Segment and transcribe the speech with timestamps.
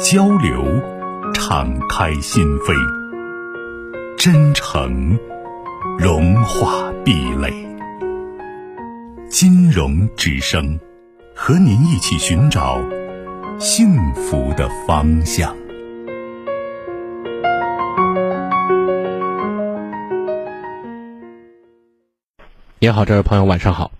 [0.00, 0.64] 交流，
[1.32, 2.74] 敞开心扉；
[4.16, 5.18] 真诚，
[5.98, 7.52] 融化壁垒。
[9.28, 10.78] 金融之声，
[11.34, 12.80] 和您一起寻找
[13.58, 15.54] 幸福的方向。
[22.80, 23.92] 你好，这位朋友，晚上好。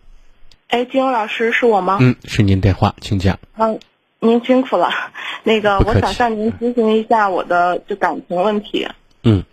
[0.68, 1.98] 哎，金融老师是我吗？
[2.00, 3.38] 嗯，是您电话，请讲。
[3.56, 3.78] 嗯。
[4.24, 4.90] 您辛苦了，
[5.44, 8.88] 那个我想向您咨询一下我的就感情问题。
[9.22, 9.44] 嗯，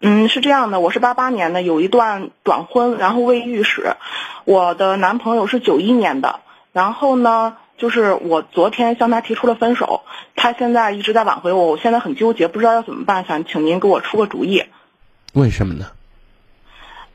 [0.00, 3.96] 嗯，是这样的，我是八八年的，有一段短婚，然后未育史。
[4.44, 6.40] 我的男朋友是九一年的，
[6.72, 10.02] 然后呢，就是我昨天向他提出了分手，
[10.36, 14.64] 他现在一直在挽回我，我现在很纠结，不知道要怎么办，想请您给我出个主意。
[15.32, 15.86] 为什么呢？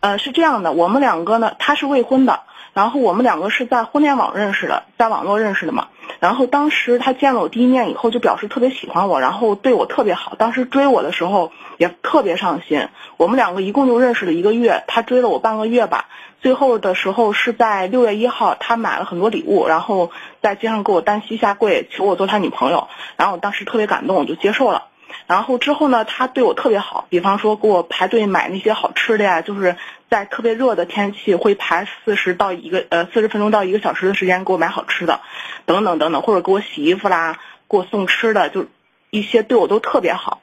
[0.02, 2.42] 呃，是这样的，我们两个呢，他是未婚的。
[2.80, 5.90] 然后我们两个是在婚恋网认识的，在网络认识的嘛。
[6.22, 10.36] 然后当时他见了我第一面以后，就表示特别喜欢我，然后对我特别好。
[10.38, 12.88] 当时追我的时候也特别上心。
[13.18, 16.06] 我们两个一共就认识了一个月，他追了我半个月吧。
[16.42, 22.88] 最后的时候是在六月一号，他买了很多礼物，然后在街上给我单膝下跪，求我做他女朋友。
[23.18, 24.84] 然后我当时特别感动，我就接受了。
[25.28, 29.76] 然后之后呢，他对我特别好，比方说给我排队买那些好吃的呀，就是
[30.10, 35.22] 在特别热的天气会排四十到一个呃四十分钟到一个小时的时间给我买好吃的，
[35.66, 38.66] 等等等等，或者给我洗衣服啦，给我送吃的，就
[39.10, 40.42] 一些对我都特别好。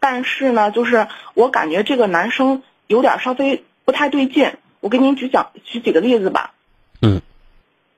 [0.00, 4.52] 但是呢，就是我感觉这个男生有点稍微不太对劲。
[4.80, 6.52] 我给您举讲举几个例子吧。
[7.00, 7.22] 嗯。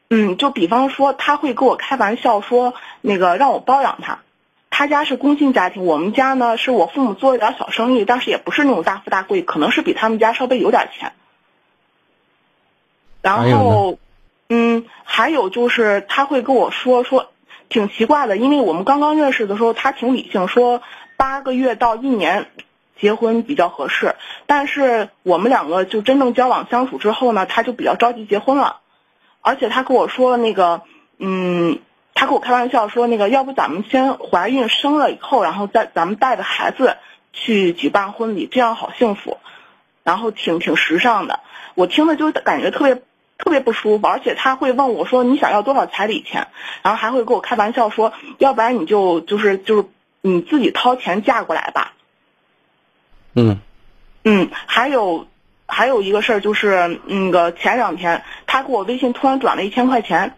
[0.08, 4.20] 嗯，就比方说他会跟我开玩笑说那个让我包养他。
[4.78, 11.14] 他家是工薪家庭，我们家呢是我父母做一点小生意，但是也不是那种大富大贵，可能是比他们家稍微有点钱。
[13.22, 13.98] 然后，
[14.50, 17.30] 嗯，还有就是他会跟我说说，
[17.70, 20.82] 挺奇怪的，因为我们刚刚认识的时候，他挺理性，说
[21.16, 22.50] 八个月到一年
[23.00, 24.14] 结婚比较合适。
[24.44, 28.80] 但是我们两个就真正交往相处之后呢，他就比较着急结婚了，
[29.40, 30.82] 而且他跟我说那个，
[31.16, 31.78] 嗯。
[32.16, 36.96] 他跟我开玩笑说：“那个，要不咱们先怀孕生了以后，然后再咱们带着孩子
[37.34, 39.36] 去举办婚礼，这样好幸福，
[40.02, 41.40] 然后挺挺时尚的。”
[41.76, 43.02] 我听了就感觉特别
[43.36, 46.48] 特别不舒服，而且他会问我说：“你想要多少彩礼钱？”
[46.82, 49.84] 然后还会跟我开玩笑说：“要不然你就就是就是
[50.22, 51.92] 你自己掏钱嫁过来吧。”
[53.36, 53.58] 嗯
[54.24, 55.26] 嗯，还有
[55.66, 60.34] 还有一个事儿就是那个前两天他给我微信突然转了一千块钱。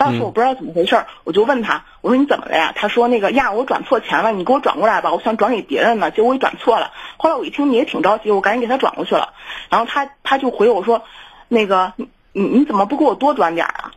[0.00, 2.72] 当时我不知道怎么回事儿，我就问他，我说你怎么了呀？
[2.74, 6.90] 他说那个呀，我转错钱了，你给我转过来吧，我想转给别人呢，结果我转错了。
[7.18, 9.34] 后来我一听你也挺着急，我赶紧给他转过去了。
[9.68, 11.04] 然后他他就回我说，
[11.48, 13.92] 那个你你你怎么不给我多转点啊？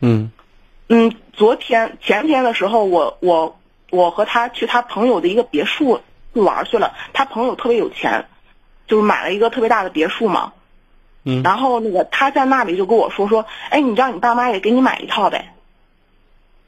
[0.00, 0.32] 嗯
[0.88, 3.60] 嗯，昨天前天的时候，我我
[3.90, 6.00] 我和他去他朋友的一个别墅
[6.34, 8.26] 去玩去了，他朋友特别有钱，
[8.88, 10.54] 就是买了一个特别大的别墅嘛。
[11.42, 15.52] 然后那个他在那里就跟我说说，哎，你让你爸妈也给你买一套呗，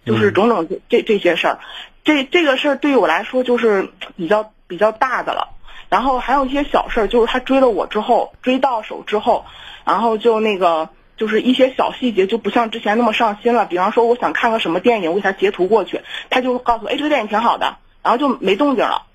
[0.05, 1.59] 就是种种这这些事儿，
[2.03, 5.55] 这这个事儿对于我来说就是比较比较大的了。
[5.89, 9.47] 然后还有一些小事儿，就是他追了我之后，追到手之后，
[9.85, 13.65] 然后就那个就是一些小细节就不像之前那么上心了。
[13.65, 19.07] 比方说我想看个什么电影，我给他截图过去，他就告诉我，哎，这个电影挺好的，然后就没动静了。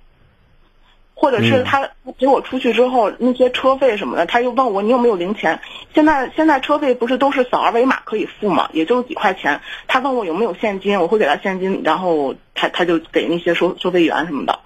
[1.16, 5.60] 或者是他给我出去之后，那些车费什么的，他又问我你有没有零钱。
[5.94, 8.70] 现在现在车费不是都是扫二维码可以付吗？
[8.74, 9.62] 也就几块钱。
[9.88, 14.60] 他问我有没有现金，我会给他现金，然后他他就给那些收收费员什么的，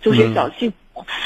[0.00, 0.74] 就些小细节。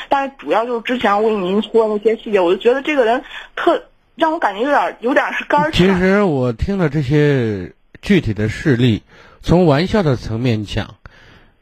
[0.09, 3.23] 但是主要就是之前我给您说的那些细节，我就觉得这个人
[3.57, 3.83] 特
[4.17, 7.73] 让我感觉有点有点是干其实我听了这些
[8.03, 9.03] 具体的事例，
[9.41, 10.97] 从玩笑的层面讲，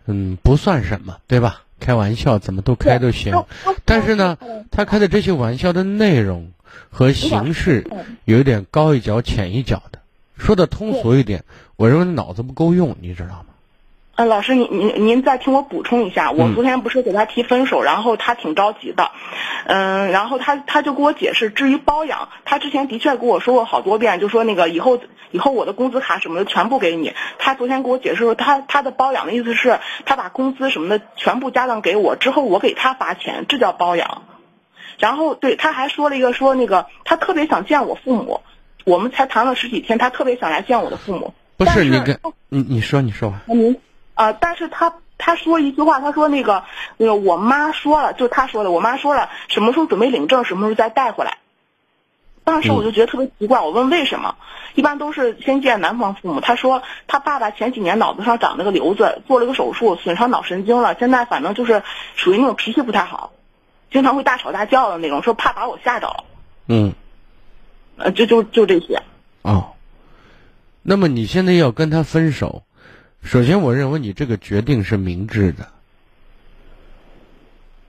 [0.06, 1.62] 嗯，不算什么，对吧？
[1.82, 3.44] 开玩笑怎么都开都行，
[3.84, 4.38] 但是呢，
[4.70, 6.52] 他开的这些玩笑的内容
[6.90, 7.84] 和形式
[8.25, 9.99] 有点高一脚浅一脚的。
[10.38, 11.44] 说的通俗一点，
[11.76, 13.46] 我认为脑子不够用，你知道吗？
[14.14, 19.11] 呃，老师，您您您再听我补充一下，我昨天不是给他提分手，然后他挺着急的，
[19.64, 25.00] 嗯，然后他他就跟我解释，至于包养，他之前的确跟我说过好多遍，就说那个以后
[25.31, 27.14] 以后我的工资卡什么的全部给你。
[27.38, 34.25] 他昨天给我解释说，他他的包养的意思是，他把工资什么的全部家当给我之后，我给他发钱，这叫包养。
[34.99, 38.43] 然后对他还说了一个说那个他特别想见我父母，
[38.85, 41.32] 我们才谈了十几天，他特别想来见我的父母。
[41.56, 42.19] 不是你跟
[42.50, 43.41] 你你说你说吧。
[43.47, 43.75] 您。
[44.23, 44.37] 啊！
[44.41, 46.65] 但是他他说一句话，他说那个
[46.97, 51.39] 那个我妈说了，就他说的，我妈说了，什么时候准备领证，什么时候再带回来。
[52.45, 54.35] 当时我就觉得特别奇怪，我问为什么？
[54.75, 56.41] 一般都是先见男方父母。
[56.41, 60.97] 他说他爸爸前几年脑子上长了个瘤子，做了个手术，损伤脑神经了。
[60.99, 61.83] 现在反正就是
[62.17, 63.33] 属于那种脾气不太好，
[63.93, 66.25] 经常会大吵大叫的那种，说怕把我吓着了。
[66.69, 66.93] 嗯。
[67.99, 69.01] 呃，就就就这些。
[69.43, 69.73] 哦。
[70.83, 72.65] 那么你现在要跟他分手？
[73.23, 75.69] 首先，我认为你这个决定是明智的，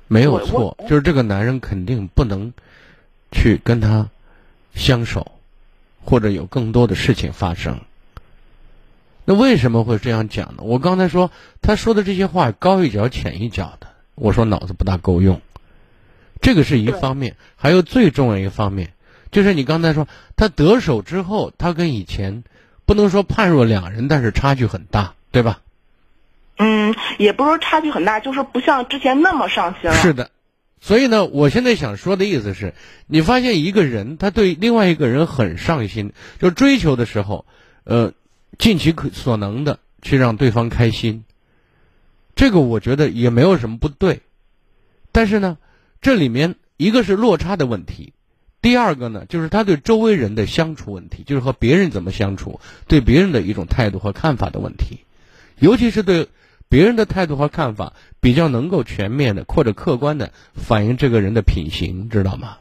[0.08, 0.78] 没有错。
[0.88, 2.54] 就是这个男人肯定不能
[3.32, 4.10] 去跟他
[4.74, 5.32] 相守，
[6.02, 7.82] 或者有更多的事情发生。
[9.26, 10.64] 那为什么会这样讲呢？
[10.64, 11.32] 我刚才说
[11.62, 15.42] 他说的这些话高一脚浅一脚的，我说脑子不大够用。
[16.42, 18.94] 这个是一方面，还有最重要一方面，
[19.32, 22.44] 就是你刚才说他得手之后，他跟以前
[22.86, 25.16] 不能说判若两人，但是差距很大。
[25.34, 25.62] 对吧？
[26.58, 29.96] 嗯，也不是说差距很大，就是不像之前那么上心了。
[29.98, 30.30] 是的，
[30.80, 32.76] 所以呢，我现在想说的意思是，
[33.08, 37.46] 你发现一个人他对另外一个人很上心，就追求的时候，
[37.84, 38.14] 呃，
[38.60, 41.24] 尽其可所能的去让对方开心，
[42.36, 44.22] 这个我觉得也没有什么不对。
[45.12, 45.58] 但是呢，
[46.00, 48.14] 这里面一个是落差的问题。
[48.62, 55.00] 第二个呢，就是他对周围人的相处问题，就是和别人怎么相处，对别人的一种态度和看法的问题，
[55.60, 56.30] 尤其是对
[56.70, 62.58] 别人的态度和看法，比较能够全面的或者客观的反映这个人的品行，知道吗？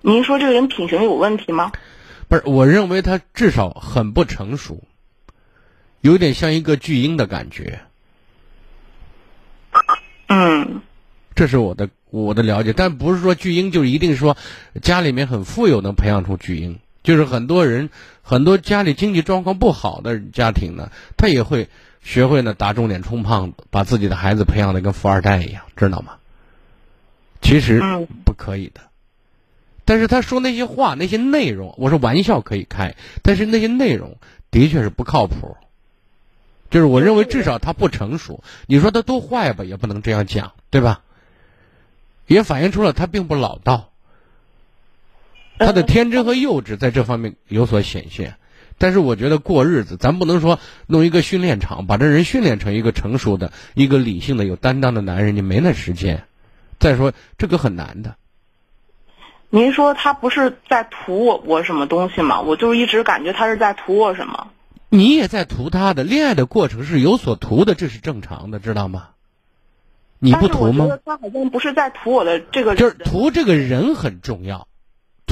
[0.00, 1.72] 您说这个人品行有问题吗？
[2.28, 4.82] 不是，我认为他至少很不成熟，
[6.00, 7.80] 有点像一个巨婴的感觉。
[10.28, 10.82] 嗯，
[11.34, 11.88] 这是我的。
[12.12, 14.36] 我的了解，但不是说巨婴就一定说
[14.82, 17.90] 家里面很富有能培养出巨婴，就是很多人
[18.22, 21.68] 很多家里经济状况不好的家庭呢，他也会
[22.02, 26.14] 学会呢打肿脸充胖子，把自己的孩子培养的跟富二代一样，知道吗？
[27.40, 27.80] 其实
[28.24, 28.80] 不可以的。
[29.84, 34.16] 但是他说那些话那些内容，我说玩笑可以开，但是那些内容
[34.50, 35.56] 的确是不靠谱。
[36.70, 41.02] 就是我认为至少他不成熟，你说他多坏吧，也不能这样讲，对吧？
[42.26, 43.91] 也反映出了他并不老道，
[45.64, 48.36] 他的天真和幼稚在这方面有所显现。
[48.78, 56.24] 但是我觉得过日子，咱不能说弄一个训练场，把这人训练成一个成熟的、一个理性的、有担当的男人，你没那时间。
[56.80, 58.16] 再说这个很难的。
[59.50, 62.40] 您说他不是在图我我什么东西吗？
[62.40, 64.48] 我就一直感觉他是在图我什么。
[64.88, 69.10] 你也在图他的恋爱的过程是有所图的，这是正常的，知道吗？
[70.18, 70.98] 你不图吗？
[71.04, 74.66] 他好像不是在图我的这个，就是图这个人很重要，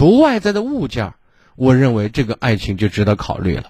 [0.01, 1.13] 图外在的物件，
[1.57, 3.65] 我认为这个爱情就值得考虑了。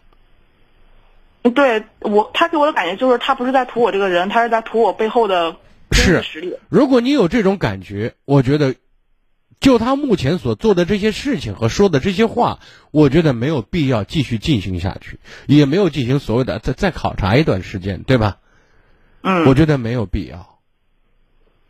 [1.42, 5.56] 对我，他给我的感觉就是他不是在图我这个人，他是在图我背后的
[5.90, 6.54] 是实力。
[6.68, 8.76] 如果你有这种感觉，我觉得，
[9.58, 12.60] 就他目前所做的这些事情和说的这些话，
[12.92, 18.36] 我觉得没有必要继续进行下去，也没有进行所谓的再再考察一段时间，对吧？
[19.22, 20.49] 嗯，我觉得没有必要。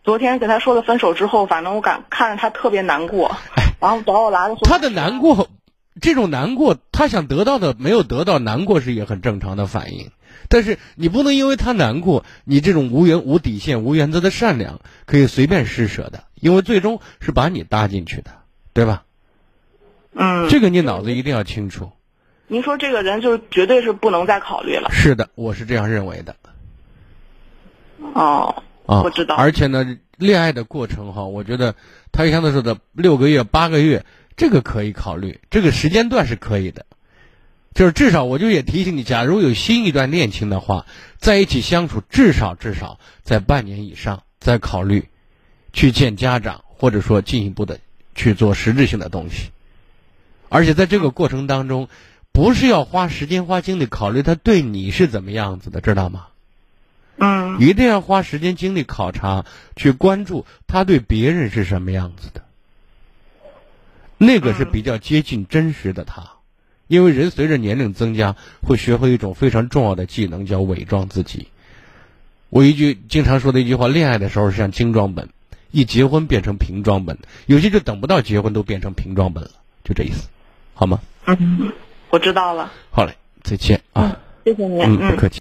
[0.03, 3.37] 昨天跟他说了分手之后，反正我感看着他特别难过，
[3.81, 4.57] 然后找我来了。
[4.63, 5.49] 他的难过，
[6.01, 10.11] 这种难过，他想得到的没有得到，难过是也很正常的反应。
[10.49, 18.31] 但是你不能因为他难过，你这种无缘无底线、无原则的善良可以随便施舍的，因为最终是把你搭进去的，
[18.73, 19.05] 对吧？
[20.15, 21.93] 嗯，这个你脑子一定要清楚。
[22.49, 24.89] 您说这个人就是绝对是不能再考虑了。
[24.91, 26.35] 是的，我是这样认为的。
[28.15, 28.63] 哦。
[28.91, 29.37] 啊，我知道。
[29.37, 31.77] 而且呢，恋爱的过程哈，我觉得
[32.11, 34.05] 他像他说的六个月、八个月，
[34.37, 36.87] 这个可以考虑，这个时间段是可以的。
[37.73, 40.87] 就是至少，我就也提醒你，假如有新一段恋情的话，
[41.19, 45.07] 在一起相处至少至少在半年以上，再考虑
[45.73, 47.79] 去见家长，或者说进一步的
[48.17, 49.51] 去做实质性的东西。
[50.49, 51.89] 而且在这个过程当中，
[52.33, 56.27] 不是要花时间花精力考虑他对你是怎么样子的，知道吗？
[57.59, 59.45] 一定要花时间精力考察
[59.77, 62.45] 去关注他对别人是什么样子的。
[64.17, 66.33] 那个是比较接近真实的他
[66.87, 71.49] 因为人随着年龄增加会学会一种非常重要的技能叫伪装自己。
[72.49, 75.29] 我一句经常说的一句话恋爱的时候是像精装本
[75.71, 79.51] 一结婚变成瓶装本有些就等不到结婚都变成瓶装本了
[79.85, 80.29] 就这意思
[80.75, 81.01] 好吗？
[82.11, 82.73] 我知道了。
[82.91, 84.19] 好嘞再见啊。
[84.45, 85.41] 谢谢你嗯不客气。